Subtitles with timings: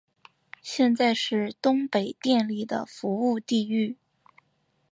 [0.63, 3.97] 现在是东北电力的服务地域。